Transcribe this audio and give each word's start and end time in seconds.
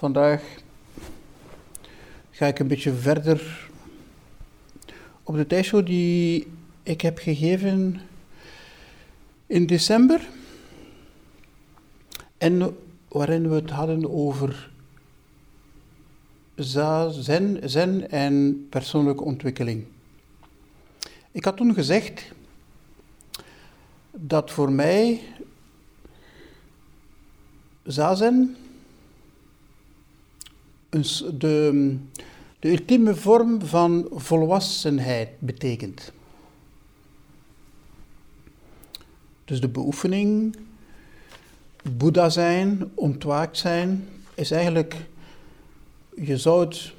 Vandaag 0.00 0.42
ga 2.30 2.46
ik 2.46 2.58
een 2.58 2.68
beetje 2.68 2.92
verder 2.92 3.68
op 5.22 5.34
de 5.36 5.46
tijdshow 5.46 5.86
die 5.86 6.46
ik 6.82 7.00
heb 7.00 7.18
gegeven 7.18 8.00
in 9.46 9.66
december. 9.66 10.28
En 12.38 12.76
waarin 13.08 13.48
we 13.48 13.54
het 13.54 13.70
hadden 13.70 14.10
over 14.10 14.70
zen, 16.54 17.70
zen 17.70 18.10
en 18.10 18.66
persoonlijke 18.70 19.24
ontwikkeling. 19.24 19.84
Ik 21.30 21.44
had 21.44 21.56
toen 21.56 21.74
gezegd 21.74 22.32
dat 24.10 24.50
voor 24.50 24.72
mij 24.72 25.20
zazen 27.82 28.56
de, 30.90 31.96
de 32.58 32.70
ultieme 32.70 33.14
vorm 33.14 33.62
van 33.62 34.08
volwassenheid 34.10 35.28
betekent. 35.38 36.12
Dus 39.44 39.60
de 39.60 39.68
beoefening, 39.68 40.56
Boeddha 41.96 42.28
zijn, 42.28 42.90
ontwaakt 42.94 43.58
zijn, 43.58 44.08
is 44.34 44.50
eigenlijk, 44.50 44.96
je 46.16 46.36
zou 46.36 46.60
het 46.64 46.92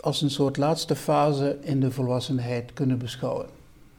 als 0.00 0.22
een 0.22 0.30
soort 0.30 0.56
laatste 0.56 0.96
fase 0.96 1.58
in 1.62 1.80
de 1.80 1.90
volwassenheid 1.90 2.72
kunnen 2.72 2.98
beschouwen. 2.98 3.46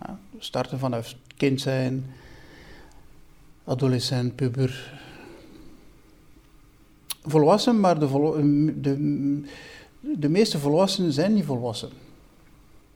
Ja, 0.02 0.20
starten 0.38 0.80
vanaf 0.80 1.16
kind 1.38 1.62
zijn, 1.62 2.06
adolescent, 3.64 4.36
puber. 4.36 5.00
Volwassen, 7.30 7.80
maar 7.80 8.00
de, 8.00 8.08
de, 8.82 9.42
de 10.02 10.30
meeste 10.30 10.60
volwassenen 10.60 11.12
zijn 11.12 11.34
niet 11.34 11.46
volwassen. 11.46 11.90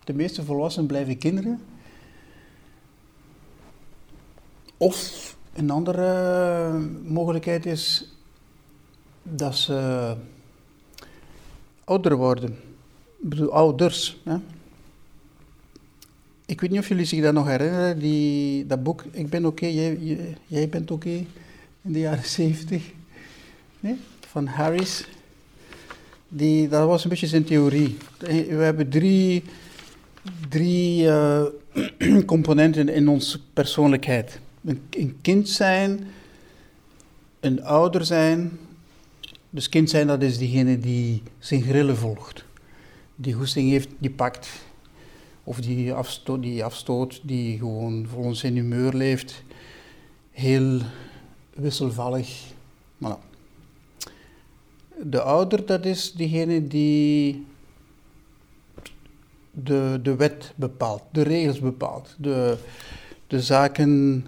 De 0.03 0.13
meeste 0.13 0.43
volwassenen 0.43 0.87
blijven 0.87 1.17
kinderen. 1.17 1.61
Of 4.77 5.35
een 5.53 5.69
andere 5.69 6.79
mogelijkheid 7.03 7.65
is 7.65 8.11
dat 9.23 9.55
ze 9.55 10.15
ouder 11.83 12.15
worden. 12.15 12.49
Ik 13.21 13.29
bedoel, 13.29 13.51
ouders. 13.51 14.17
Hè? 14.23 14.37
Ik 16.45 16.61
weet 16.61 16.69
niet 16.69 16.79
of 16.79 16.87
jullie 16.87 17.05
zich 17.05 17.21
dat 17.21 17.33
nog 17.33 17.47
herinneren, 17.47 17.99
die, 17.99 18.65
dat 18.65 18.83
boek 18.83 19.03
Ik 19.11 19.29
ben 19.29 19.45
oké, 19.45 19.65
jij, 19.65 20.17
jij, 20.45 20.69
bent 20.69 20.91
oké, 20.91 21.25
in 21.81 21.91
de 21.91 21.99
jaren 21.99 22.25
zeventig. 22.25 22.91
Nee? 23.79 23.99
Van 24.33 24.47
Harris. 24.47 25.07
Die, 26.27 26.67
dat 26.67 26.87
was 26.87 27.03
een 27.03 27.09
beetje 27.09 27.27
zijn 27.27 27.43
theorie. 27.43 27.97
We 28.19 28.63
hebben 28.63 28.89
drie, 28.89 29.43
drie 30.49 31.03
uh, 31.03 31.43
componenten 32.25 32.89
in 32.89 33.07
onze 33.07 33.39
persoonlijkheid. 33.53 34.39
Een, 34.65 34.81
een, 34.89 35.17
kind 35.21 35.49
zijn, 35.49 36.07
een 37.39 37.63
ouder 37.63 38.05
zijn. 38.05 38.59
Dus 39.49 39.69
kind 39.69 39.89
zijn, 39.89 40.07
dat 40.07 40.21
is 40.21 40.37
diegene 40.37 40.77
die 40.77 41.23
zijn 41.39 41.61
grillen 41.61 41.97
volgt. 41.97 42.45
Die 43.15 43.33
goesting 43.33 43.69
heeft, 43.69 43.89
die 43.97 44.11
pakt. 44.11 44.47
Of 45.43 45.59
die 45.59 45.93
afstoot, 45.93 46.41
die, 46.41 46.63
afstoot, 46.63 47.21
die 47.23 47.57
gewoon 47.57 48.07
volgens 48.09 48.39
zijn 48.39 48.55
humeur 48.55 48.93
leeft. 48.93 49.43
Heel 50.31 50.81
wisselvallig. 51.53 52.51
Voilà 53.03 53.32
de 55.05 55.21
ouder, 55.21 55.65
dat 55.65 55.85
is 55.85 56.13
diegene 56.13 56.67
die 56.67 57.45
de, 59.51 59.99
de 60.03 60.15
wet 60.15 60.53
bepaalt, 60.55 61.03
de 61.11 61.21
regels 61.21 61.59
bepaalt, 61.59 62.15
de, 62.19 62.57
de 63.27 63.41
zaken. 63.41 64.25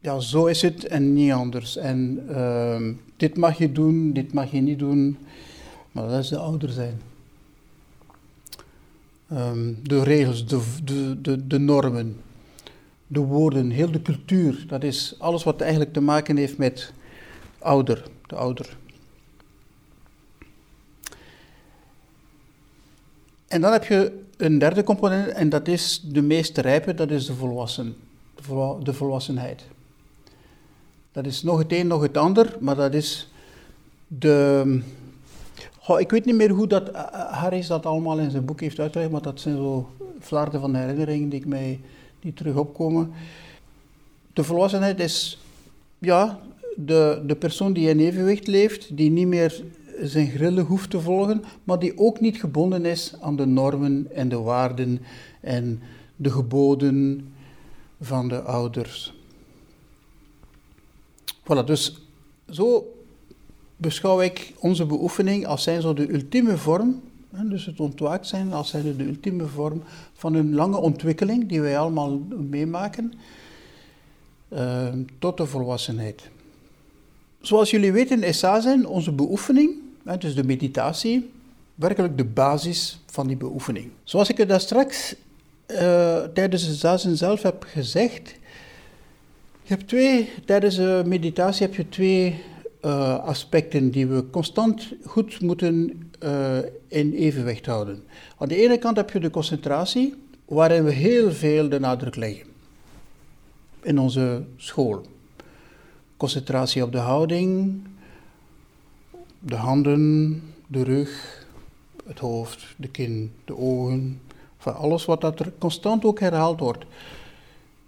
Ja, 0.00 0.20
zo 0.20 0.46
is 0.46 0.62
het 0.62 0.86
en 0.86 1.14
niet 1.14 1.32
anders. 1.32 1.76
En 1.76 2.26
uh, 2.30 2.88
dit 3.16 3.36
mag 3.36 3.58
je 3.58 3.72
doen, 3.72 4.12
dit 4.12 4.32
mag 4.32 4.50
je 4.50 4.60
niet 4.60 4.78
doen. 4.78 5.18
Maar 5.92 6.08
dat 6.08 6.22
is 6.22 6.28
de 6.28 6.38
ouder 6.38 6.70
zijn. 6.70 7.00
Um, 9.32 9.78
de 9.82 10.02
regels, 10.02 10.46
de, 10.46 10.62
de, 11.20 11.46
de 11.46 11.58
normen, 11.58 12.16
de 13.06 13.20
woorden, 13.20 13.70
heel 13.70 13.90
de 13.90 14.02
cultuur. 14.02 14.64
Dat 14.68 14.82
is 14.82 15.14
alles 15.18 15.42
wat 15.42 15.60
eigenlijk 15.60 15.92
te 15.92 16.00
maken 16.00 16.36
heeft 16.36 16.58
met 16.58 16.92
ouder 17.58 18.04
de 18.32 18.38
ouder. 18.38 18.76
En 23.48 23.60
dan 23.60 23.72
heb 23.72 23.84
je 23.84 24.24
een 24.36 24.58
derde 24.58 24.82
component 24.82 25.28
en 25.28 25.48
dat 25.48 25.68
is 25.68 26.00
de 26.04 26.22
meest 26.22 26.58
rijpe, 26.58 26.94
dat 26.94 27.10
is 27.10 27.26
de, 27.26 27.34
volwassen, 27.34 27.96
de 28.82 28.92
volwassenheid. 28.92 29.62
Dat 31.12 31.26
is 31.26 31.42
nog 31.42 31.58
het 31.58 31.72
een, 31.72 31.86
nog 31.86 32.02
het 32.02 32.16
ander, 32.16 32.56
maar 32.60 32.76
dat 32.76 32.94
is 32.94 33.28
de... 34.06 34.80
ik 35.98 36.10
weet 36.10 36.24
niet 36.24 36.34
meer 36.34 36.50
hoe 36.50 36.66
dat 36.66 36.88
eh, 36.88 37.00
eh, 37.00 37.32
Harris 37.32 37.66
dat 37.66 37.86
allemaal 37.86 38.18
in 38.18 38.30
zijn 38.30 38.44
boek 38.44 38.60
heeft 38.60 38.78
uitgelegd, 38.78 39.10
maar 39.10 39.22
dat 39.22 39.40
zijn 39.40 39.56
zo 39.56 39.90
flarden 40.20 40.60
van 40.60 40.74
herinneringen 40.74 41.28
die, 41.28 41.40
ik 41.40 41.46
mij, 41.46 41.80
die 42.20 42.34
terug 42.34 42.54
opkomen. 42.54 43.12
De 44.32 44.44
volwassenheid 44.44 45.00
is, 45.00 45.38
ja, 45.98 46.40
de, 46.76 47.22
de 47.26 47.36
persoon 47.36 47.72
die 47.72 47.88
in 47.88 48.00
evenwicht 48.00 48.46
leeft, 48.46 48.96
die 48.96 49.10
niet 49.10 49.26
meer 49.26 49.62
zijn 50.00 50.30
grillen 50.30 50.64
hoeft 50.64 50.90
te 50.90 51.00
volgen, 51.00 51.44
maar 51.64 51.78
die 51.78 51.98
ook 51.98 52.20
niet 52.20 52.40
gebonden 52.40 52.84
is 52.84 53.14
aan 53.20 53.36
de 53.36 53.46
normen 53.46 54.06
en 54.14 54.28
de 54.28 54.38
waarden 54.38 55.00
en 55.40 55.82
de 56.16 56.30
geboden 56.30 57.28
van 58.00 58.28
de 58.28 58.42
ouders. 58.42 59.14
Voilà, 61.42 61.64
dus 61.64 62.00
zo 62.50 62.94
beschouw 63.76 64.20
ik 64.20 64.52
onze 64.58 64.86
beoefening 64.86 65.46
als 65.46 65.62
zijn 65.62 65.80
zo 65.80 65.94
de 65.94 66.12
ultieme 66.12 66.56
vorm, 66.56 67.00
dus 67.30 67.66
het 67.66 67.80
ontwaakt 67.80 68.26
zijn 68.26 68.52
als 68.52 68.68
zijn 68.68 68.96
de 68.96 69.06
ultieme 69.06 69.46
vorm 69.46 69.82
van 70.12 70.34
een 70.34 70.54
lange 70.54 70.76
ontwikkeling 70.76 71.48
die 71.48 71.60
wij 71.60 71.78
allemaal 71.78 72.18
meemaken, 72.50 73.12
uh, 74.48 74.88
tot 75.18 75.36
de 75.36 75.46
volwassenheid. 75.46 76.30
Zoals 77.42 77.70
jullie 77.70 77.92
weten 77.92 78.22
is 78.22 78.38
zazen 78.38 78.86
onze 78.86 79.12
beoefening, 79.12 79.74
dus 80.18 80.34
de 80.34 80.44
meditatie, 80.44 81.30
werkelijk 81.74 82.16
de 82.16 82.24
basis 82.24 82.98
van 83.06 83.26
die 83.26 83.36
beoefening. 83.36 83.90
Zoals 84.04 84.28
ik 84.28 84.36
het 84.36 84.48
daar 84.48 84.60
straks 84.60 85.14
uh, 85.66 86.22
tijdens 86.34 86.66
de 86.66 86.74
zazen 86.74 87.16
zelf 87.16 87.42
heb 87.42 87.64
gezegd, 87.68 88.34
je 89.62 89.76
twee, 89.76 90.30
tijdens 90.44 90.76
de 90.76 91.02
meditatie 91.06 91.66
heb 91.66 91.74
je 91.74 91.88
twee 91.88 92.40
uh, 92.84 93.18
aspecten 93.18 93.90
die 93.90 94.06
we 94.06 94.30
constant 94.30 94.92
goed 95.04 95.40
moeten 95.40 96.02
uh, 96.24 96.58
in 96.88 97.12
evenwicht 97.12 97.66
houden. 97.66 98.02
Aan 98.38 98.48
de 98.48 98.56
ene 98.62 98.78
kant 98.78 98.96
heb 98.96 99.10
je 99.10 99.20
de 99.20 99.30
concentratie, 99.30 100.14
waarin 100.44 100.84
we 100.84 100.90
heel 100.90 101.32
veel 101.32 101.68
de 101.68 101.80
nadruk 101.80 102.16
leggen 102.16 102.46
in 103.82 103.98
onze 103.98 104.42
school. 104.56 105.02
Concentratie 106.22 106.82
op 106.82 106.92
de 106.92 106.98
houding, 106.98 107.82
de 109.38 109.56
handen, 109.56 110.42
de 110.66 110.82
rug, 110.82 111.44
het 112.06 112.18
hoofd, 112.18 112.64
de 112.76 112.88
kin, 112.88 113.32
de 113.44 113.56
ogen. 113.56 114.20
Van 114.58 114.76
alles 114.76 115.04
wat 115.04 115.20
dat 115.20 115.40
er 115.40 115.52
constant 115.58 116.04
ook 116.04 116.20
herhaald 116.20 116.60
wordt. 116.60 116.84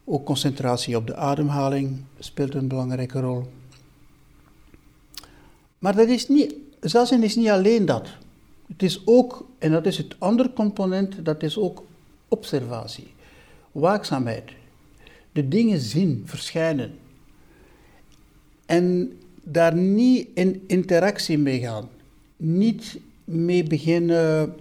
Ook 0.05 0.25
concentratie 0.25 0.97
op 0.97 1.07
de 1.07 1.17
ademhaling 1.17 2.03
speelt 2.19 2.55
een 2.55 2.69
belangrijke 2.69 3.21
rol. 3.21 3.47
Maar 5.79 5.97
dat 5.97 6.09
is 6.09 6.29
niet, 6.29 6.55
zazen 6.81 7.23
is 7.23 7.37
niet 7.37 7.49
alleen 7.49 7.87
dat. 7.87 8.09
Het 8.67 8.83
is 8.83 9.03
ook, 9.05 9.47
en 9.59 9.71
dat 9.71 9.87
is 9.87 9.97
het 9.97 10.17
andere 10.19 10.53
component, 10.53 11.25
dat 11.25 11.43
is 11.43 11.59
ook 11.59 11.85
observatie, 12.29 13.13
waakzaamheid. 13.73 14.51
De 15.33 15.49
dingen 15.49 15.81
zien, 15.81 16.23
verschijnen 16.25 17.03
en 18.75 19.13
daar 19.43 19.75
niet 19.75 20.29
in 20.35 20.65
interactie 20.67 21.39
mee 21.39 21.61
gaan. 21.61 21.89
Niet 22.37 22.99
mee 23.25 23.63
beginnen 23.63 24.55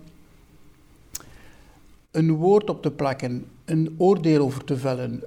een 2.12 2.32
woord 2.32 2.70
op 2.70 2.82
te 2.82 2.92
plakken, 2.92 3.46
een 3.66 3.96
oordeel 3.98 4.42
over 4.42 4.64
te 4.64 4.78
vellen. 4.78 5.24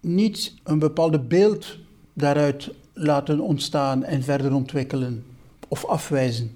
Niet 0.00 0.54
een 0.62 0.78
bepaald 0.78 1.28
beeld 1.28 1.76
daaruit 2.12 2.70
laten 2.92 3.40
ontstaan 3.40 4.04
en 4.04 4.22
verder 4.22 4.54
ontwikkelen 4.54 5.24
of 5.68 5.84
afwijzen. 5.84 6.54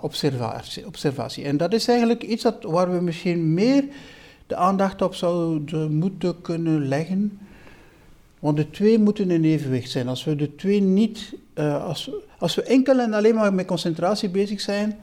observatie, 0.00 0.86
observatie. 0.86 1.44
En 1.44 1.56
dat 1.56 1.72
is 1.72 1.88
eigenlijk 1.88 2.22
iets 2.22 2.42
dat, 2.42 2.62
waar 2.62 2.92
we 2.92 3.00
misschien 3.00 3.54
meer 3.54 3.84
de 4.46 4.56
aandacht 4.56 5.02
op 5.02 5.14
zouden 5.14 5.94
moeten 5.94 6.40
kunnen 6.40 6.88
leggen 6.88 7.38
Want 8.40 8.56
de 8.56 8.70
twee 8.70 8.98
moeten 8.98 9.30
in 9.30 9.44
evenwicht 9.44 9.90
zijn. 9.90 10.08
Als 10.08 10.24
we 10.24 10.36
de 10.36 10.54
twee 10.54 10.80
niet, 10.80 11.34
uh, 11.54 11.84
als, 12.38 12.54
we 12.54 12.62
enkel 12.62 12.98
en 12.98 13.12
alleen 13.12 13.34
maar 13.34 13.54
met 13.54 13.66
concentratie 13.66 14.28
bezig 14.28 14.60
zijn, 14.60 14.98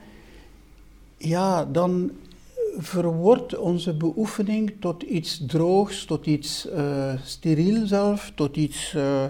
ja, 1.17 1.65
dan 1.65 2.11
verwordt 2.77 3.57
onze 3.57 3.93
beoefening 3.93 4.73
tot 4.79 5.03
iets 5.03 5.45
droogs, 5.47 6.05
tot 6.05 6.25
iets 6.25 6.67
uh, 6.67 7.13
steriel 7.23 7.87
zelf, 7.87 8.31
tot 8.35 8.57
iets. 8.57 8.93
Uh, 8.93 9.25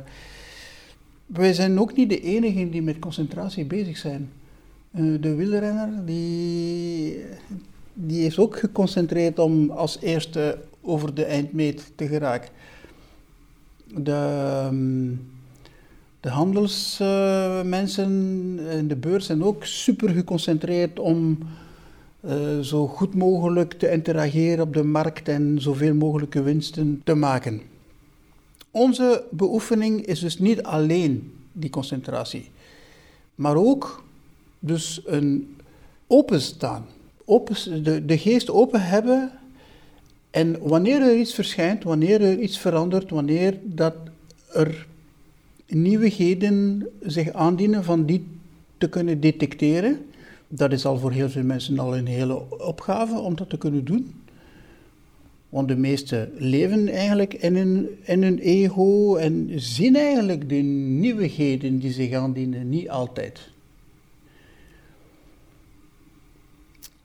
wij 1.25 1.53
zijn 1.53 1.79
ook 1.79 1.95
niet 1.95 2.09
de 2.09 2.21
enigen 2.21 2.71
die 2.71 2.81
met 2.81 2.99
concentratie 2.99 3.65
bezig 3.65 3.97
zijn. 3.97 4.31
De 5.19 5.35
wielrenner 5.35 6.05
die, 6.05 7.23
die 7.93 8.25
is 8.25 8.39
ook 8.39 8.59
geconcentreerd 8.59 9.39
om 9.39 9.69
als 9.69 9.97
eerste 10.01 10.57
over 10.81 11.13
de 11.13 11.25
eindmeet 11.25 11.91
te 11.95 12.07
geraken. 12.07 12.49
De, 13.97 14.67
um, 14.71 15.29
de 16.19 16.29
handelsmensen 16.29 18.59
en 18.69 18.87
de 18.87 18.95
beurs 18.95 19.25
zijn 19.25 19.43
ook 19.43 19.65
super 19.65 20.09
geconcentreerd 20.09 20.99
om 20.99 21.37
uh, 22.25 22.59
zo 22.59 22.87
goed 22.87 23.15
mogelijk 23.15 23.73
te 23.73 23.91
interageren 23.91 24.63
op 24.63 24.73
de 24.73 24.83
markt 24.83 25.27
en 25.27 25.61
zoveel 25.61 25.93
mogelijke 25.93 26.41
winsten 26.41 27.01
te 27.03 27.13
maken. 27.13 27.61
Onze 28.71 29.23
beoefening 29.31 30.05
is 30.05 30.19
dus 30.19 30.39
niet 30.39 30.63
alleen 30.63 31.33
die 31.51 31.69
concentratie, 31.69 32.49
maar 33.35 33.55
ook 33.55 34.03
dus 34.59 35.01
een 35.05 35.55
openstaan. 36.07 36.85
Open, 37.25 37.83
de, 37.83 38.05
de 38.05 38.17
geest 38.17 38.49
open 38.49 38.81
hebben 38.81 39.31
en 40.35 40.57
wanneer 40.61 41.01
er 41.01 41.17
iets 41.17 41.33
verschijnt, 41.33 41.83
wanneer 41.83 42.21
er 42.21 42.39
iets 42.39 42.57
verandert, 42.57 43.09
wanneer 43.09 43.59
dat 43.63 43.95
er 44.53 44.87
nieuwigheden 45.67 46.87
zich 47.01 47.33
aandienen 47.33 47.83
van 47.83 48.05
die 48.05 48.27
te 48.77 48.89
kunnen 48.89 49.19
detecteren, 49.19 50.05
dat 50.47 50.71
is 50.71 50.85
al 50.85 50.97
voor 50.97 51.11
heel 51.11 51.29
veel 51.29 51.43
mensen 51.43 51.79
al 51.79 51.97
een 51.97 52.07
hele 52.07 52.59
opgave 52.59 53.19
om 53.19 53.35
dat 53.35 53.49
te 53.49 53.57
kunnen 53.57 53.85
doen. 53.85 54.13
Want 55.49 55.67
de 55.67 55.75
meesten 55.75 56.31
leven 56.37 56.87
eigenlijk 56.87 57.33
in 57.33 57.55
hun, 57.55 57.89
in 58.05 58.37
ego 58.37 59.15
en 59.15 59.51
zien 59.55 59.95
eigenlijk 59.95 60.49
de 60.49 60.55
nieuwigheden 60.55 61.79
die 61.79 61.91
zich 61.91 62.13
aandienen 62.13 62.69
niet 62.69 62.89
altijd. 62.89 63.49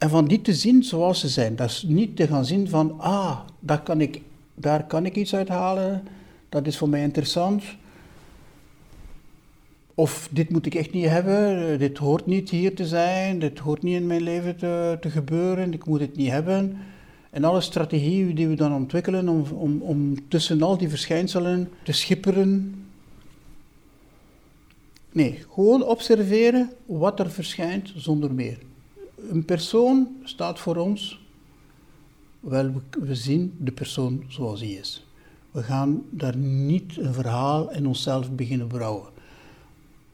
En 0.01 0.11
van 0.11 0.25
die 0.25 0.41
te 0.41 0.55
zien 0.55 0.83
zoals 0.83 1.21
ze 1.21 1.29
zijn. 1.29 1.57
Dat 1.57 1.71
is 1.71 1.85
niet 1.89 2.17
te 2.17 2.27
gaan 2.27 2.45
zien 2.45 2.69
van, 2.69 3.01
ah, 3.01 3.41
daar 3.59 3.83
kan 3.83 4.01
ik, 4.01 4.21
daar 4.55 4.87
kan 4.87 5.07
ik 5.07 5.17
iets 5.17 5.35
uithalen, 5.35 6.03
dat 6.49 6.67
is 6.67 6.79
voor 6.79 6.89
mij 6.89 7.03
interessant. 7.03 7.63
Of 9.95 10.29
dit 10.31 10.51
moet 10.51 10.67
ik 10.67 10.75
echt 10.75 10.93
niet 10.93 11.07
hebben, 11.07 11.79
dit 11.79 11.99
hoort 11.99 12.27
niet 12.27 12.51
hier 12.51 12.75
te 12.75 12.87
zijn, 12.87 13.39
dit 13.39 13.59
hoort 13.59 13.83
niet 13.83 13.97
in 13.97 14.07
mijn 14.07 14.23
leven 14.23 14.57
te, 14.57 14.99
te 15.01 15.11
gebeuren, 15.11 15.73
ik 15.73 15.85
moet 15.85 16.01
het 16.01 16.17
niet 16.17 16.31
hebben. 16.31 16.77
En 17.31 17.45
alle 17.45 17.61
strategieën 17.61 18.35
die 18.35 18.49
we 18.49 18.55
dan 18.55 18.75
ontwikkelen 18.75 19.29
om, 19.29 19.45
om, 19.53 19.83
om 19.83 20.29
tussen 20.29 20.63
al 20.63 20.79
die 20.79 20.89
verschijnselen 20.89 21.71
te 21.83 21.93
schipperen. 21.93 22.75
Nee, 25.13 25.39
gewoon 25.53 25.85
observeren 25.85 26.71
wat 26.87 27.21
er 27.21 27.31
verschijnt 27.31 27.93
zonder 27.97 28.33
meer. 28.33 28.59
Een 29.29 29.45
persoon 29.45 30.09
staat 30.25 30.59
voor 30.59 30.77
ons, 30.77 31.21
wel, 32.41 32.73
we 32.91 33.15
zien 33.15 33.55
de 33.59 33.73
persoon 33.73 34.25
zoals 34.29 34.61
hij 34.61 34.71
is. 34.71 35.07
We 35.51 35.63
gaan 35.63 36.03
daar 36.11 36.37
niet 36.37 36.97
een 36.97 37.15
verhaal 37.15 37.73
in 37.73 37.87
onszelf 37.87 38.31
beginnen 38.31 38.67
brouwen. 38.67 39.09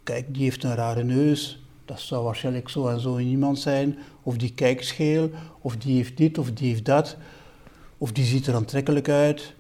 Kijk, 0.02 0.34
die 0.34 0.42
heeft 0.42 0.64
een 0.64 0.74
rare 0.74 1.04
neus, 1.04 1.62
dat 1.84 2.00
zou 2.00 2.24
waarschijnlijk 2.24 2.68
zo 2.68 2.88
en 2.88 3.00
zo 3.00 3.18
iemand 3.18 3.58
zijn, 3.58 3.98
of 4.22 4.36
die 4.36 4.52
kijkt 4.54 4.84
scheel, 4.84 5.30
of 5.60 5.76
die 5.76 5.96
heeft 5.96 6.16
dit, 6.16 6.38
of 6.38 6.52
die 6.52 6.68
heeft 6.68 6.84
dat, 6.84 7.16
of 7.98 8.12
die 8.12 8.24
ziet 8.24 8.46
er 8.46 8.54
aantrekkelijk 8.54 9.08
uit, 9.08 9.54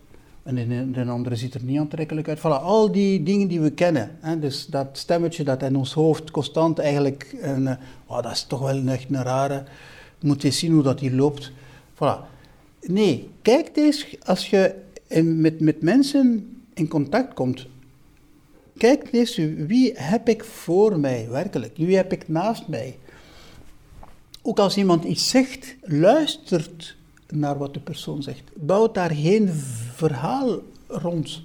en 0.46 0.92
de, 0.92 1.04
andere 1.04 1.36
ziet 1.36 1.54
er 1.54 1.62
niet 1.62 1.78
aantrekkelijk 1.78 2.28
uit. 2.28 2.38
Voilà, 2.38 2.62
al 2.62 2.92
die 2.92 3.22
dingen 3.22 3.48
die 3.48 3.60
we 3.60 3.70
kennen. 3.70 4.10
Hè, 4.20 4.38
dus 4.38 4.66
dat 4.66 4.88
stemmetje 4.92 5.44
dat 5.44 5.62
in 5.62 5.76
ons 5.76 5.92
hoofd 5.92 6.30
constant 6.30 6.78
eigenlijk, 6.78 7.36
en, 7.40 7.78
oh, 8.06 8.22
dat 8.22 8.32
is 8.32 8.42
toch 8.42 8.60
wel 8.60 8.86
echt 8.86 9.06
een 9.10 9.22
rare, 9.22 9.64
moet 10.20 10.44
eens 10.44 10.58
zien 10.58 10.72
hoe 10.72 10.82
dat 10.82 11.00
hier 11.00 11.12
loopt. 11.12 11.52
Voilà. 11.94 12.18
Nee, 12.80 13.30
kijk 13.42 13.70
eens, 13.76 14.16
als 14.24 14.50
je 14.50 14.74
met, 15.22 15.60
met 15.60 15.82
mensen 15.82 16.56
in 16.74 16.88
contact 16.88 17.34
komt, 17.34 17.66
Kijk 18.76 19.08
eens, 19.12 19.36
wie 19.56 19.92
heb 19.94 20.28
ik 20.28 20.44
voor 20.44 21.00
mij 21.00 21.28
werkelijk? 21.30 21.76
Wie 21.76 21.96
heb 21.96 22.12
ik 22.12 22.28
naast 22.28 22.68
mij? 22.68 22.98
Ook 24.42 24.58
als 24.58 24.76
iemand 24.76 25.04
iets 25.04 25.28
zegt, 25.28 25.76
luistert 25.82 26.96
naar 27.28 27.58
wat 27.58 27.74
de 27.74 27.80
persoon 27.80 28.22
zegt. 28.22 28.42
Bouwt 28.54 28.94
daar 28.94 29.10
geen 29.10 29.50
verhaal 29.96 30.60
rond. 30.86 31.42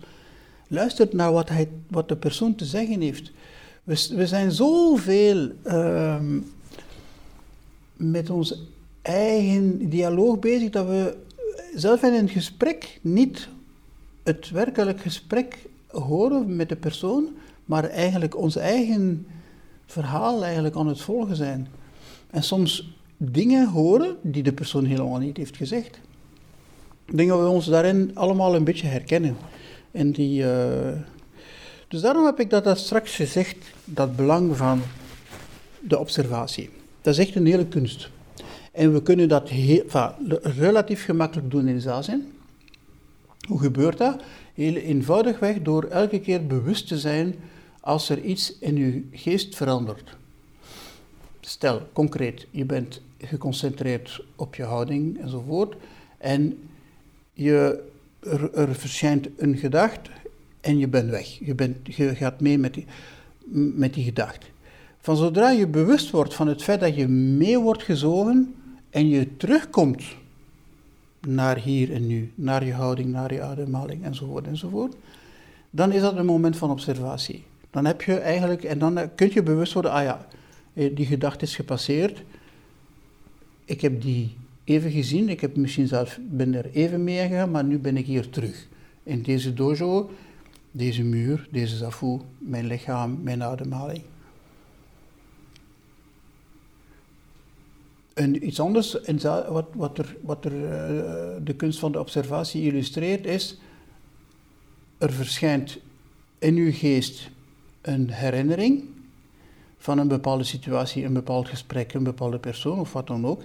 Luistert 0.67 1.13
naar 1.13 1.31
wat, 1.31 1.49
hij, 1.49 1.69
wat 1.87 2.07
de 2.07 2.15
persoon 2.15 2.55
te 2.55 2.65
zeggen 2.65 3.01
heeft. 3.01 3.31
We, 3.83 4.07
we 4.15 4.27
zijn 4.27 4.51
zoveel 4.51 5.51
uh, 5.65 6.19
met 7.95 8.29
ons 8.29 8.61
eigen 9.01 9.89
dialoog 9.89 10.39
bezig 10.39 10.69
dat 10.69 10.87
we 10.87 11.17
zelf 11.75 12.03
in 12.03 12.13
een 12.13 12.29
gesprek 12.29 12.99
niet 13.01 13.49
het 14.23 14.49
werkelijk 14.49 15.01
gesprek 15.01 15.57
horen 15.87 16.55
met 16.55 16.69
de 16.69 16.75
persoon, 16.75 17.29
maar 17.65 17.83
eigenlijk 17.83 18.37
ons 18.37 18.55
eigen 18.55 19.27
verhaal 19.85 20.43
eigenlijk 20.43 20.75
aan 20.75 20.87
het 20.87 21.01
volgen 21.01 21.35
zijn. 21.35 21.67
En 22.29 22.43
soms 22.43 22.93
dingen 23.17 23.67
horen 23.69 24.17
die 24.21 24.43
de 24.43 24.53
persoon 24.53 24.85
helemaal 24.85 25.19
niet 25.19 25.37
heeft 25.37 25.57
gezegd. 25.57 25.99
Ik 27.11 27.17
denk 27.17 27.29
dat 27.29 27.39
we 27.39 27.47
ons 27.47 27.65
daarin 27.65 28.11
allemaal 28.13 28.55
een 28.55 28.63
beetje 28.63 28.87
herkennen. 28.87 29.37
En 29.91 30.11
die, 30.11 30.43
uh... 30.43 30.91
Dus 31.87 32.01
daarom 32.01 32.25
heb 32.25 32.39
ik 32.39 32.49
dat, 32.49 32.63
dat 32.63 32.77
straks 32.77 33.15
gezegd, 33.15 33.57
dat 33.85 34.15
belang 34.15 34.57
van 34.57 34.81
de 35.79 35.99
observatie. 35.99 36.69
Dat 37.01 37.13
is 37.13 37.19
echt 37.19 37.35
een 37.35 37.45
hele 37.45 37.67
kunst. 37.67 38.09
En 38.71 38.93
we 38.93 39.01
kunnen 39.01 39.29
dat 39.29 39.49
heel, 39.49 39.83
relatief 40.41 41.05
gemakkelijk 41.05 41.51
doen 41.51 41.67
in 41.67 41.81
zaalzin. 41.81 42.31
Hoe 43.47 43.59
gebeurt 43.59 43.97
dat? 43.97 44.21
Heel 44.53 44.75
eenvoudigweg 44.75 45.61
door 45.61 45.83
elke 45.83 46.19
keer 46.19 46.47
bewust 46.47 46.87
te 46.87 46.99
zijn 46.99 47.35
als 47.79 48.09
er 48.09 48.19
iets 48.19 48.57
in 48.59 48.75
je 48.75 49.03
geest 49.11 49.55
verandert. 49.55 50.17
Stel, 51.41 51.81
concreet, 51.93 52.47
je 52.51 52.65
bent 52.65 53.01
geconcentreerd 53.17 54.23
op 54.35 54.55
je 54.55 54.63
houding 54.63 55.21
enzovoort 55.21 55.75
en 56.17 56.57
je, 57.33 57.83
er, 58.19 58.53
er 58.53 58.75
verschijnt 58.75 59.27
een 59.37 59.57
gedachte 59.57 60.09
en 60.61 60.77
je 60.77 60.87
bent 60.87 61.09
weg. 61.09 61.39
Je, 61.39 61.55
bent, 61.55 61.95
je 61.95 62.15
gaat 62.15 62.41
mee 62.41 62.57
met 62.57 62.73
die, 62.73 62.85
met 63.75 63.93
die 63.93 64.03
gedachte. 64.03 64.47
Van 64.99 65.17
zodra 65.17 65.49
je 65.49 65.67
bewust 65.67 66.09
wordt 66.09 66.33
van 66.33 66.47
het 66.47 66.63
feit 66.63 66.79
dat 66.79 66.95
je 66.95 67.07
mee 67.07 67.59
wordt 67.59 67.83
gezogen 67.83 68.55
en 68.89 69.09
je 69.09 69.37
terugkomt 69.37 70.03
naar 71.27 71.57
hier 71.57 71.93
en 71.93 72.07
nu, 72.07 72.31
naar 72.35 72.65
je 72.65 72.73
houding, 72.73 73.11
naar 73.11 73.33
je 73.33 73.41
ademhaling 73.41 74.03
enzovoort 74.03 74.47
enzovoort, 74.47 74.95
dan 75.69 75.91
is 75.91 76.01
dat 76.01 76.17
een 76.17 76.25
moment 76.25 76.57
van 76.57 76.71
observatie. 76.71 77.43
Dan 77.69 77.85
heb 77.85 78.01
je 78.01 78.17
eigenlijk, 78.17 78.63
en 78.63 78.79
dan 78.79 79.09
kun 79.15 79.29
je 79.33 79.43
bewust 79.43 79.73
worden, 79.73 79.91
ah 79.91 80.03
ja, 80.03 80.27
eh, 80.73 80.95
die 80.95 81.05
gedachte 81.05 81.45
is 81.45 81.55
gepasseerd, 81.55 82.23
ik 83.65 83.81
heb 83.81 84.01
die 84.01 84.35
even 84.63 84.91
gezien, 84.91 85.29
ik 85.29 85.41
heb 85.41 85.55
misschien 85.55 85.87
zelf, 85.87 86.19
ben 86.21 86.53
er 86.53 86.69
even 86.71 87.03
mee 87.03 87.27
gegaan, 87.27 87.51
maar 87.51 87.63
nu 87.63 87.79
ben 87.79 87.97
ik 87.97 88.05
hier 88.05 88.29
terug. 88.29 88.67
In 89.03 89.21
deze 89.21 89.53
dojo, 89.53 90.09
deze 90.71 91.03
muur, 91.03 91.47
deze 91.51 91.75
zafu, 91.75 92.19
mijn 92.37 92.65
lichaam, 92.65 93.19
mijn 93.23 93.43
ademhaling. 93.43 94.03
En 98.13 98.47
iets 98.47 98.59
anders, 98.59 98.97
wat, 99.49 99.65
wat, 99.73 99.97
er, 99.97 100.15
wat 100.21 100.45
er, 100.45 100.53
uh, 100.53 101.45
de 101.45 101.55
kunst 101.55 101.79
van 101.79 101.91
de 101.91 101.99
observatie 101.99 102.63
illustreert, 102.63 103.25
is: 103.25 103.59
er 104.97 105.13
verschijnt 105.13 105.77
in 106.39 106.55
uw 106.55 106.71
geest 106.73 107.29
een 107.81 108.09
herinnering 108.09 108.83
van 109.77 109.97
een 109.97 110.07
bepaalde 110.07 110.43
situatie, 110.43 111.05
een 111.05 111.13
bepaald 111.13 111.47
gesprek, 111.47 111.93
een 111.93 112.03
bepaalde 112.03 112.39
persoon 112.39 112.79
of 112.79 112.93
wat 112.93 113.07
dan 113.07 113.25
ook. 113.25 113.43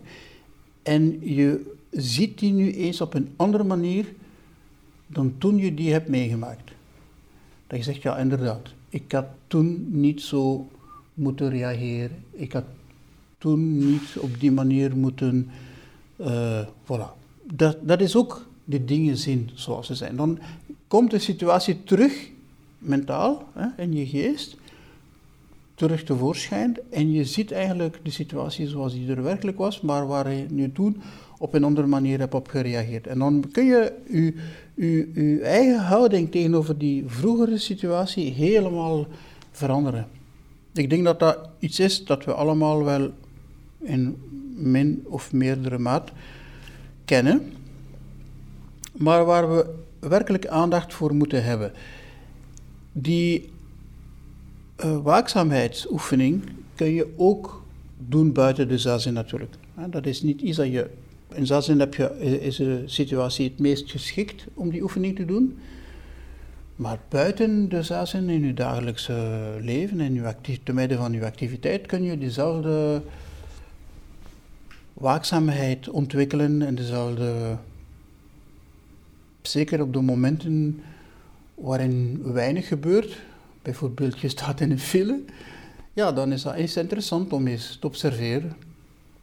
En 0.87 1.19
je 1.21 1.75
ziet 1.91 2.39
die 2.39 2.53
nu 2.53 2.73
eens 2.73 3.01
op 3.01 3.15
een 3.15 3.29
andere 3.37 3.65
manier 3.65 4.07
dan 5.07 5.35
toen 5.39 5.57
je 5.57 5.75
die 5.75 5.93
hebt 5.93 6.09
meegemaakt. 6.09 6.71
Dat 7.67 7.79
je 7.79 7.85
zegt, 7.85 8.03
ja 8.03 8.19
inderdaad, 8.19 8.69
ik 8.89 9.13
had 9.13 9.27
toen 9.47 9.87
niet 9.91 10.23
zo 10.23 10.69
moeten 11.15 11.51
reageren. 11.51 12.25
Ik 12.31 12.53
had 12.53 12.65
toen 13.39 13.79
niet 13.79 14.17
op 14.19 14.41
die 14.41 14.53
manier 14.53 14.97
moeten. 14.97 15.51
Uh, 16.21 16.67
voilà. 16.85 17.11
Dat, 17.43 17.77
dat 17.83 18.01
is 18.01 18.17
ook 18.17 18.47
de 18.65 18.85
dingen 18.85 19.17
zien 19.17 19.51
zoals 19.55 19.87
ze 19.87 19.95
zijn. 19.95 20.17
Dan 20.17 20.39
komt 20.89 21.11
de 21.11 21.19
situatie 21.19 21.85
terug 21.85 22.31
mentaal, 22.79 23.49
hè, 23.53 23.83
in 23.83 23.95
je 23.95 24.07
geest, 24.07 24.57
terug 25.77 26.05
tevoorschijn. 26.05 26.77
En 26.91 27.13
je 27.13 27.25
ziet 27.25 27.53
eigenlijk 27.53 27.99
de 28.03 28.11
situatie 28.11 28.69
zoals 28.69 28.93
die 28.93 29.11
er 29.11 29.23
werkelijk 29.23 29.59
was, 29.59 29.81
maar 29.81 30.07
waar 30.07 30.33
je 30.33 30.47
nu 30.51 30.73
toen 30.73 31.03
op 31.39 31.55
een 31.55 31.65
andere 31.65 31.87
manier 31.87 32.19
hebt 32.19 32.35
op 32.35 32.49
gereageerd. 32.49 33.07
En 33.07 33.19
dan 33.19 33.45
kun 33.53 33.65
je 33.65 33.93
je, 34.75 35.41
eigen 35.43 35.81
houding 35.81 36.31
tegenover 36.31 36.79
die 36.79 37.05
vroegere 37.07 37.59
situatie 37.59 38.33
helemaal 38.33 39.07
veranderen. 39.51 40.09
Ik 40.73 40.91
denk 40.91 41.05
dat 41.05 41.19
dat 41.19 41.39
iets 41.59 41.81
is 41.81 42.05
dat 42.05 42.25
we 42.25 42.33
allemaal 42.33 42.85
wel 42.85 43.11
in 43.81 44.17
min 44.57 45.05
of 45.09 45.33
meerdere 45.33 45.79
maat 45.79 46.11
kennen, 47.05 47.53
maar 48.93 49.25
waar 49.25 49.57
we 49.57 49.75
werkelijk 49.99 50.47
aandacht 50.47 50.95
voor 50.95 51.15
moeten 51.15 51.45
hebben. 51.45 51.73
Die 52.93 53.51
uh, 54.85 54.99
waakzaamheidsoefening 55.03 56.43
kun 56.75 56.95
je 56.95 57.13
ook 57.17 57.65
doen 57.99 58.33
buiten 58.33 58.69
de 58.69 58.79
zazen 58.79 59.13
natuurlijk. 59.13 59.55
Dat 59.91 60.07
is 60.07 60.23
niet 60.23 60.41
iets 60.41 60.57
dat 60.57 60.73
je. 60.73 60.91
In 61.33 61.47
zazen 61.47 61.79
heb 61.79 61.95
je, 61.95 62.41
is 62.41 62.57
de 62.57 62.83
situatie 62.87 63.49
het 63.49 63.59
meest 63.59 63.91
geschikt 63.91 64.47
om 64.55 64.71
die 64.71 64.83
oefening 64.83 65.17
te 65.17 65.25
doen. 65.25 65.59
Maar 66.77 66.99
buiten 67.09 67.69
de 67.69 67.83
zazen 67.83 68.29
in 68.29 68.47
je 68.47 68.55
dagelijkse 68.55 69.41
leven, 69.61 70.15
je 70.15 70.27
actief, 70.27 70.59
te 70.63 70.73
midden 70.73 70.99
van 70.99 71.13
je 71.13 71.25
activiteit, 71.25 71.87
kun 71.87 72.03
je 72.03 72.19
dezelfde 72.19 73.03
waakzaamheid 74.93 75.89
ontwikkelen 75.89 76.63
en 76.63 76.75
dezelfde. 76.75 77.57
Zeker 79.43 79.83
op 79.83 79.93
de 79.93 80.01
momenten 80.01 80.81
waarin 81.55 82.23
weinig 82.25 82.69
gebeurt, 82.69 83.19
bijvoorbeeld 83.67 84.19
je 84.19 84.29
staat 84.29 84.61
in 84.61 84.71
een 84.71 84.79
file, 84.79 85.23
ja, 85.93 86.13
dan 86.13 86.33
is 86.33 86.43
dat 86.43 86.55
eens 86.55 86.77
interessant 86.77 87.33
om 87.33 87.47
eens 87.47 87.77
te 87.81 87.87
observeren 87.87 88.57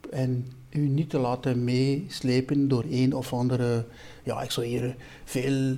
en 0.10 0.48
u 0.70 0.80
niet 0.80 1.10
te 1.10 1.18
laten 1.18 1.64
meeslepen 1.64 2.68
door 2.68 2.84
een 2.90 3.16
of 3.16 3.34
andere, 3.34 3.86
ja, 4.24 4.42
ik 4.42 4.52
zou 4.52 4.66
hier 4.66 4.96
veel, 5.24 5.76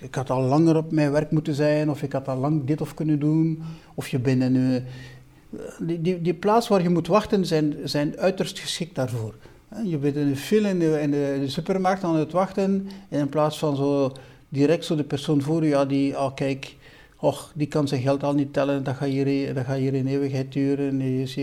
ik 0.00 0.14
had 0.14 0.30
al 0.30 0.42
langer 0.42 0.76
op 0.76 0.92
mijn 0.92 1.12
werk 1.12 1.30
moeten 1.30 1.54
zijn, 1.54 1.90
of 1.90 2.02
ik 2.02 2.12
had 2.12 2.28
al 2.28 2.36
lang 2.36 2.64
dit 2.64 2.80
of 2.80 2.94
kunnen 2.94 3.18
doen, 3.18 3.62
of 3.94 4.08
je 4.08 4.18
bent 4.18 4.42
in 4.42 4.54
een, 4.54 4.84
die, 5.78 6.00
die, 6.00 6.22
die 6.22 6.34
plaats 6.34 6.68
waar 6.68 6.82
je 6.82 6.88
moet 6.88 7.06
wachten 7.06 7.46
zijn, 7.46 7.76
zijn 7.84 8.18
uiterst 8.18 8.58
geschikt 8.58 8.94
daarvoor. 8.94 9.34
Je 9.84 9.98
bent 9.98 10.16
in 10.16 10.26
een 10.26 10.36
file 10.36 10.68
in 11.00 11.10
de, 11.10 11.44
supermarkt 11.46 12.04
aan 12.04 12.16
het 12.16 12.32
wachten, 12.32 12.88
en 13.08 13.20
in 13.20 13.28
plaats 13.28 13.58
van 13.58 13.76
zo 13.76 14.12
direct 14.48 14.84
zo 14.84 14.96
de 14.96 15.04
persoon 15.04 15.42
voor 15.42 15.62
je, 15.62 15.68
ja, 15.68 15.84
die, 15.84 16.18
oh 16.18 16.34
kijk, 16.34 16.76
och, 17.22 17.52
die 17.54 17.66
kan 17.66 17.88
zijn 17.88 18.02
geld 18.02 18.22
al 18.22 18.34
niet 18.34 18.52
tellen, 18.52 18.84
dat 18.84 18.94
gaat 18.94 19.08
hier, 19.08 19.54
gaat 19.64 19.76
hier 19.76 19.94
in 19.94 20.06
eeuwigheid 20.06 20.52
duren. 20.52 21.00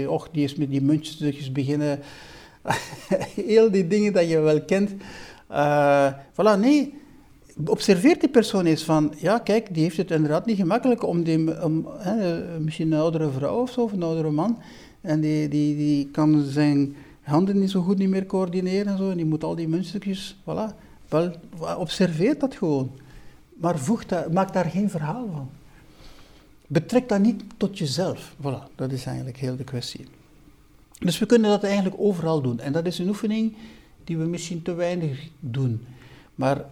Och, 0.08 0.30
die 0.32 0.44
is 0.44 0.56
met 0.56 0.70
die 0.70 0.82
muntjes 0.82 1.52
beginnen. 1.52 2.00
Heel 3.50 3.72
die 3.72 3.88
dingen 3.88 4.14
dat 4.14 4.30
je 4.30 4.40
wel 4.40 4.62
kent. 4.62 4.92
Uh, 5.52 6.14
voilà, 6.32 6.60
nee. 6.60 6.94
Observeer 7.66 8.20
die 8.20 8.30
persoon 8.30 8.66
eens 8.66 8.84
van, 8.84 9.14
ja 9.18 9.40
kijk, 9.40 9.74
die 9.74 9.84
heeft 9.84 9.98
het 9.98 10.12
inderdaad 10.12 10.46
niet 10.46 10.58
gemakkelijk 10.58 11.04
om 11.04 11.24
die, 11.24 11.64
om, 11.64 11.88
hè, 11.98 12.44
misschien 12.60 12.92
een 12.92 13.00
oudere 13.00 13.30
vrouw 13.30 13.62
of 13.62 13.72
zo, 13.72 13.82
of 13.82 13.92
een 13.92 14.04
oudere 14.04 14.32
man, 14.32 14.58
en 15.02 15.20
die, 15.20 15.48
die, 15.48 15.76
die 15.76 16.10
kan 16.12 16.44
zijn 16.44 16.96
handen 17.22 17.60
niet 17.60 17.70
zo 17.70 17.82
goed 17.82 17.98
niet 17.98 18.10
meer 18.10 18.26
coördineren 18.26 18.92
en 18.92 18.98
zo, 18.98 19.10
en 19.10 19.18
die 19.18 19.26
moet 19.26 19.44
al 19.44 19.56
die 19.56 19.68
muntstukjes, 19.68 20.36
voilà. 20.42 20.76
Wel, 21.10 21.32
observeer 21.78 22.40
dat 22.40 22.56
gewoon. 22.56 22.92
Maar 23.54 23.80
voeg 23.80 24.06
dat, 24.06 24.34
maak 24.34 24.54
daar 24.54 24.66
geen 24.66 24.90
verhaal 24.90 25.30
van. 25.34 25.50
Betrek 26.72 27.10
dat 27.10 27.20
niet 27.20 27.44
tot 27.58 27.78
jezelf. 27.78 28.36
Voilà, 28.42 28.76
dat 28.76 28.92
is 28.92 29.06
eigenlijk 29.06 29.38
heel 29.38 29.56
de 29.56 29.64
kwestie. 29.64 30.06
Dus 31.00 31.20
we 31.20 31.26
kunnen 31.26 31.50
dat 31.50 31.64
eigenlijk 31.64 31.96
overal 32.00 32.42
doen. 32.42 32.60
En 32.60 32.72
dat 32.72 32.86
is 32.86 33.00
een 33.00 33.08
oefening 33.08 33.56
die 34.04 34.18
we 34.18 34.26
misschien 34.26 34.62
te 34.62 34.74
weinig 34.74 35.28
doen. 35.40 35.86
Maar 36.36 36.66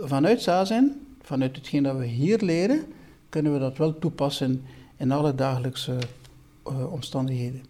vanuit 0.00 0.42
Zazen, 0.42 1.06
vanuit 1.22 1.56
hetgeen 1.56 1.82
dat 1.82 1.96
we 1.96 2.06
hier 2.06 2.38
leren, 2.42 2.84
kunnen 3.28 3.52
we 3.52 3.58
dat 3.58 3.76
wel 3.76 3.98
toepassen 3.98 4.64
in 4.96 5.12
alle 5.12 5.34
dagelijkse 5.34 5.98
uh, 6.68 6.92
omstandigheden. 6.92 7.62